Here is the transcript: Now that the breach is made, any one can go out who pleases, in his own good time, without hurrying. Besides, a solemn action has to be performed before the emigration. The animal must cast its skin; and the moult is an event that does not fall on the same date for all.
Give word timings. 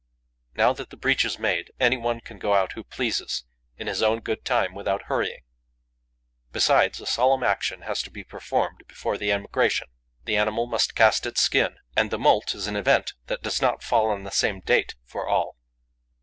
Now 0.55 0.73
that 0.73 0.89
the 0.89 0.97
breach 0.97 1.23
is 1.25 1.37
made, 1.37 1.71
any 1.79 1.95
one 1.95 2.21
can 2.21 2.39
go 2.39 2.55
out 2.55 2.71
who 2.71 2.83
pleases, 2.83 3.43
in 3.77 3.85
his 3.85 4.01
own 4.01 4.19
good 4.21 4.43
time, 4.43 4.73
without 4.73 5.03
hurrying. 5.03 5.43
Besides, 6.51 6.99
a 6.99 7.05
solemn 7.05 7.43
action 7.43 7.81
has 7.83 8.01
to 8.01 8.09
be 8.09 8.23
performed 8.23 8.81
before 8.87 9.19
the 9.19 9.31
emigration. 9.31 9.89
The 10.25 10.37
animal 10.37 10.65
must 10.65 10.95
cast 10.95 11.27
its 11.27 11.41
skin; 11.41 11.75
and 11.95 12.09
the 12.09 12.17
moult 12.17 12.55
is 12.55 12.65
an 12.65 12.77
event 12.77 13.13
that 13.27 13.43
does 13.43 13.61
not 13.61 13.83
fall 13.83 14.09
on 14.09 14.23
the 14.23 14.31
same 14.31 14.61
date 14.61 14.95
for 15.05 15.27
all. 15.27 15.55